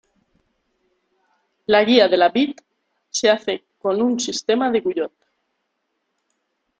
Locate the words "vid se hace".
2.29-3.65